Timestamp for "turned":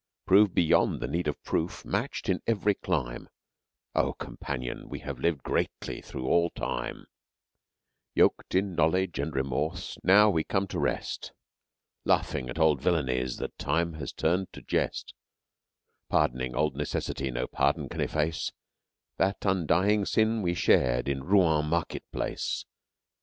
14.11-14.51